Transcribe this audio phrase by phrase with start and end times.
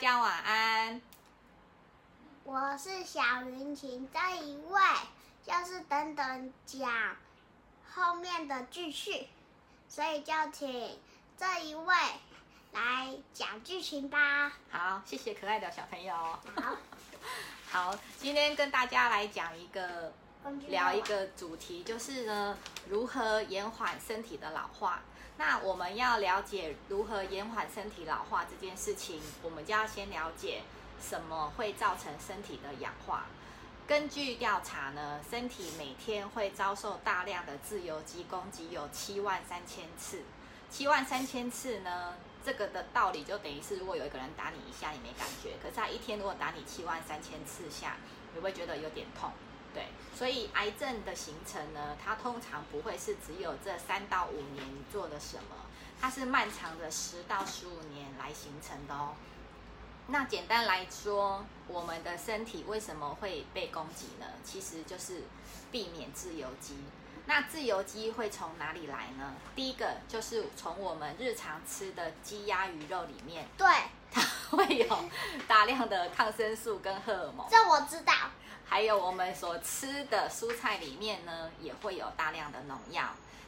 [0.00, 0.98] 家晚安。
[2.44, 4.80] 我是小云晴，这一位
[5.44, 6.90] 就是等等讲
[7.86, 9.28] 后面的剧情，
[9.90, 10.98] 所以就请
[11.36, 11.94] 这一位
[12.72, 14.50] 来讲剧情吧。
[14.70, 16.14] 好，谢谢可爱的小朋友。
[16.14, 16.76] 好，
[17.70, 20.14] 好，今天跟大家来讲一个
[20.68, 22.56] 聊一个主题，就是呢，
[22.88, 25.02] 如何延缓身体的老化。
[25.40, 30.60] 那我们要了解如何延缓身体老化这件事情，我们就要先了解
[31.00, 33.24] 什么会造成身体的氧化。
[33.86, 40.20] 根据调查呢，身体每天会遭受大量的自由基攻击，有七万三千次。
[40.68, 47.96] 七万三千次呢，这个的道理就等于是，如果有一个人打你一下，你没感觉；可是他一天如果打你七万三千次下，
[48.34, 49.32] 你会觉得有点痛。
[49.72, 49.84] 对，
[50.14, 55.56] 所以癌症的形成呢，它通常不会是只有这三到五年你做了什么，
[56.00, 59.14] 它是漫长的十到十五年来形成的哦。
[60.08, 64.26] 那简单来说，我们的身体为什么会被攻击呢？
[64.42, 65.22] 其实就是
[65.70, 66.76] 避免自由基。
[67.26, 69.34] 那自由基会从哪里来呢？
[69.54, 73.68] 第一个就是从我们日常吃的鸡鸭鱼肉里面，对，
[74.10, 74.98] 它会有
[75.46, 77.46] 大量的抗生素跟荷尔蒙。
[77.48, 78.12] 这我知道。
[78.70, 83.02] 还有我们所吃的蔬菜里面呢，也会有大量的农药。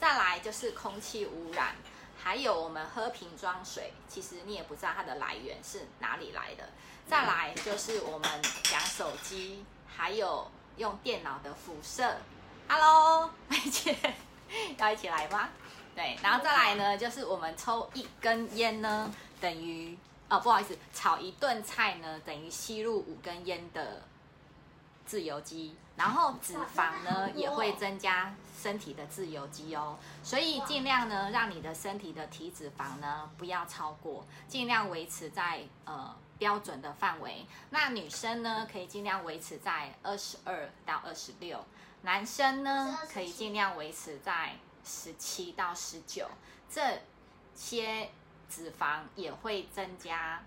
[0.00, 1.76] 再来就是空气污染，
[2.20, 6.68] 还有我们喝瓶装水，其实你也不知道它的来源是哪里来的。
[7.08, 8.28] 再来就是我们
[8.64, 12.16] 讲手机，还有用电脑的辐射。
[12.68, 13.96] Hello， 梅姐，
[14.76, 15.48] 要一起来吗？
[15.94, 19.96] 对，然后再来呢，就是我们抽一根烟呢，等于
[20.28, 24.02] 哦，不好意思，炒一顿菜呢，等于吸入五根烟的。
[25.06, 37.46] 自由基，然后脂肪呢也会增加身体的自由基哦，所以尽量呢让你的身体的体脂肪呢不要超过，尽量维持在呃标准的范围。
[37.70, 41.64] 那女生呢可以尽量维持在二十二到二十六，
[42.02, 46.26] 男生呢可以尽量维持在十七到十九，
[46.70, 47.00] 这
[47.54, 48.10] 些
[48.48, 50.42] 脂肪也会增加。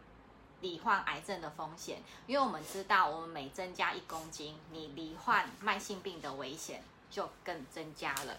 [0.62, 8.35] 罹患癌症的风险，因为我们知道，我们每增加一公斤，你罹患慢性病的危险就更增加了。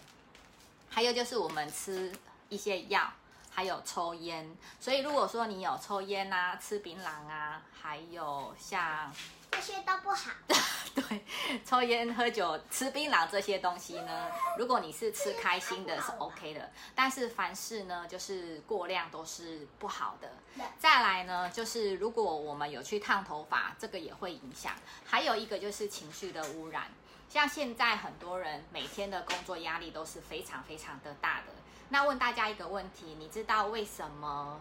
[0.88, 2.12] 还有就是我们吃
[2.48, 3.12] 一些药，
[3.50, 9.12] 还有抽烟，所以如果说你有抽烟啊、吃槟榔啊，还有像。
[9.58, 10.30] 这些都不好。
[10.94, 11.24] 对，
[11.64, 16.70] 抽烟、喝酒、吃槟榔这些东西呢，如果你是吃开心的，是 OK 的。
[16.94, 20.30] 但是凡事呢，就是过量都是不好的。
[20.78, 24.72] 再来呢，就是如果我们有去烫头发，这个也会影响。
[25.04, 26.84] 还有一个就是情绪的污染，
[27.28, 31.46] 像现在很多人每天的工作压力都是非常非常的大的。
[31.88, 34.60] 那问大家一个问题，你知道为什么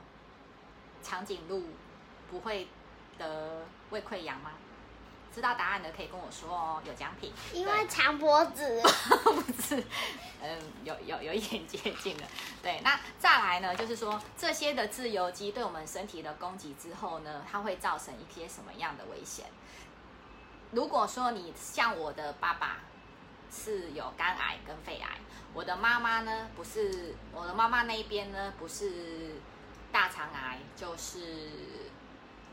[1.03, 1.64] 长颈鹿
[2.31, 2.68] 不会
[3.19, 4.53] 得胃溃疡吗？
[5.37, 7.31] 知道答案的可以跟我说哦，有奖品。
[7.53, 8.81] 因为长脖子。
[9.23, 9.83] 不是，
[10.41, 12.23] 嗯，有有有一点接近了。
[12.61, 19.45] 对，那再来呢，就是说这些的自由基对我们身体的攻击之后呢，它会造成一些什么样的危险？
[20.71, 22.79] 如果说你像我的爸爸
[23.51, 25.17] 是有肝癌跟肺癌，
[25.53, 29.39] 我的妈妈呢不是，我的妈妈那一边呢不是
[29.91, 31.19] 大肠癌就是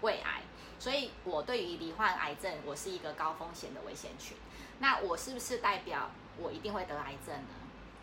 [0.01, 0.43] 胃癌。
[0.85, 4.37] 所以，我对于罹患癌症，我是一个高风险的危险群。
[4.81, 7.55] 那我是不是代表我一定会得癌症呢？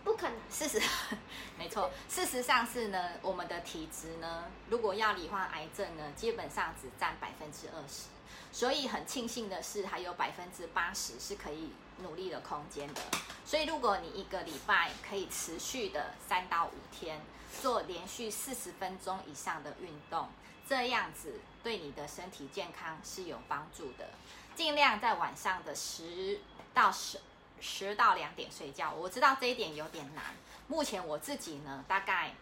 [0.03, 0.35] 不可能。
[0.49, 0.81] 事实，
[1.59, 1.91] 没错。
[2.09, 8.07] 事实上是呢，我们的体质呢，如果要罹患癌症呢，基本上只占百分之二十。
[8.51, 11.69] 所以很庆幸的是，还有百分之八十是可以
[11.99, 13.01] 努力的空间的。
[13.45, 17.21] 所以，如果你一个礼拜可以持续的三到五天
[17.61, 20.27] 做连续四十分钟以上的运动。
[20.67, 24.09] 这样子对你的身体健康是有帮助的。
[24.55, 26.39] 尽量在晚上的十
[26.73, 27.19] 到十
[27.59, 28.91] 十到两点睡觉。
[28.91, 30.25] 我知道这一点有点难。
[30.67, 32.33] 目前我自己呢，大概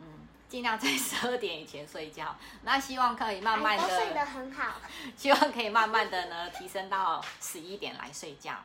[0.00, 2.36] 嗯，尽量在十二点以前睡觉。
[2.62, 4.80] 那希望可以慢慢的睡得很好。
[5.16, 8.62] 希望可以慢慢的呢，提升到十一点来睡觉。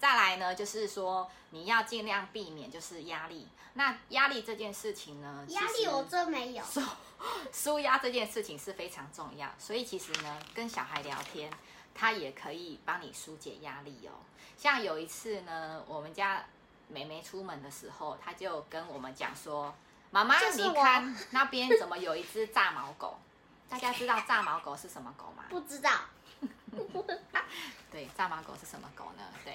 [0.00, 3.46] 再来呢，就是说你要尽量避免就是压力。
[3.74, 6.64] 那压力这件事情呢，压力我真没有。
[7.52, 11.52] 舒压这件事情是非常重要，所以其实呢，跟小孩聊天，
[11.94, 14.10] 他也可以帮你疏解压力哦。
[14.56, 16.44] 像有一次呢，我们家
[16.88, 19.72] 妹妹出门的时候，她就跟我们讲说
[20.10, 23.18] ：“妈妈，你看那边怎么有一只炸毛狗？
[23.68, 25.92] 大家知道炸毛狗是什么狗吗？”不知道。
[27.92, 29.22] 对，炸毛狗是什么狗呢？
[29.44, 29.54] 对，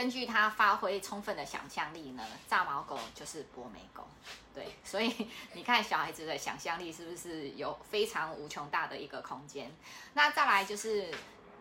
[0.00, 4.02] 根据它发挥充分的想象力呢，炸毛狗就是博美狗。
[4.54, 5.14] 对，所以
[5.52, 9.70] 你看小孩子的想象力是不是有非常无穷大的一个空间？
[10.14, 11.12] 那再来就是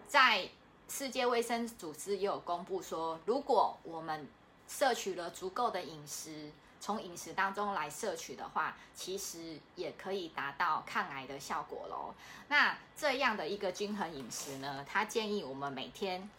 [0.08, 0.48] 在
[0.88, 4.26] 世界卫生组织也有公布说，如果我们
[4.70, 6.50] 摄取了足够的饮食，
[6.80, 12.16] 从饮食当中来摄取的话，其实也可以达到抗癌的效果喽。
[12.48, 16.30] 那这样的一个均衡饮食呢，他建议我们每天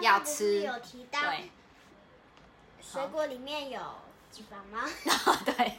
[0.00, 1.20] 要吃，有提到
[2.80, 3.80] 水果里面有
[4.32, 4.88] 脂肪吗？
[5.44, 5.72] 对。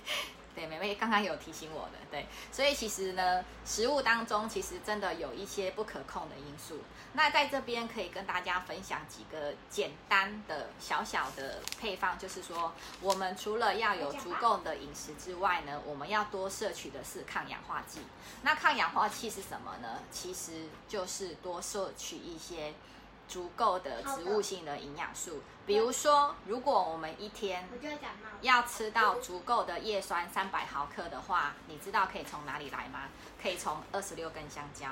[0.56, 6.78] 对，美美刚刚有提醒我的，对，所以其实呢，食物当中其实真的有一些不可控的因素。
[7.14, 12.72] 那在这边可以跟大家分享几个简单的小小的配方，就是说，
[13.02, 18.02] 我们除了要有足够的饮食之外呢，我们要多摄取的是抗氧化剂。
[18.44, 20.02] 那抗氧化剂是什么呢？
[20.12, 22.76] 其实就是多摄取一些。
[23.28, 27.68] 足够的植物性的营养素，比如说，如果我们一天
[28.42, 33.10] 要吃到足够的叶酸三百毫克的话，你知道可以从哪里来吗？
[33.42, 34.90] 可以从二十六根香蕉。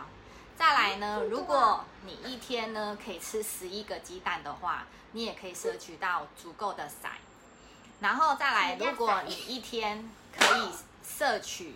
[0.57, 7.09] 再来呢，如果你一天呢可以吃十一个鸡蛋的话，你也可以摄取到足够的硒。
[7.99, 10.71] 然后再来，如果你一天可以
[11.03, 11.75] 摄取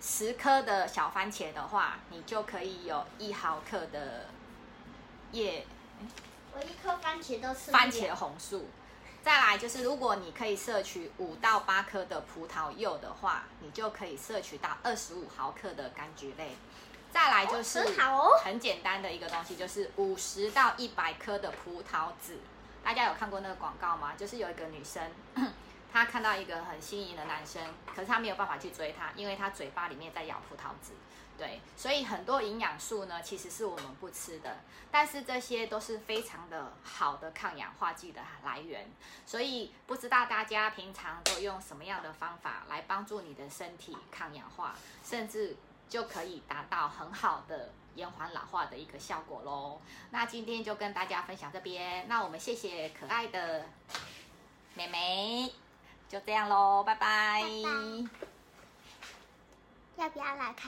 [0.00, 4.26] 十颗的小番茄的话，你就可以有一毫克的。
[5.32, 5.66] 叶，
[6.54, 7.70] 我一颗番茄都吃。
[7.70, 8.66] 番茄红素，
[9.22, 16.56] 再来就是，如果你可以摄取五到八颗的葡萄柚的话，你就可以摄取到二十五毫克的柑橘类。
[17.10, 17.82] 再来就是
[18.44, 22.38] 很简单的一个东西，就是五十到一百颗的葡萄籽。
[22.84, 24.12] 大家有看过那个广告吗？
[24.16, 25.02] 就是有一个女生，
[25.98, 27.62] 她看到一个很心仪的男生，
[27.94, 30.92] 可是她没有办法去追他，因为他嘴巴里面在咬葡萄籽。
[31.36, 34.56] 对，所以很多营养素呢，其实是我们不吃的，
[34.90, 38.90] 但是这些都是非常的好的抗氧化剂的来源。
[39.24, 44.74] 所以不知道大家平常都用什么样的方法来帮助你的身体抗氧化，
[45.04, 45.56] 甚至
[45.88, 49.80] 就可以达到很好的延缓老化的一个效果喽。
[50.10, 53.64] 那今天就跟大家分享这边，那我们谢谢可爱的
[54.74, 55.52] 妹妹，
[56.08, 57.42] 就这样喽，拜拜。
[59.96, 60.66] 要不要来看？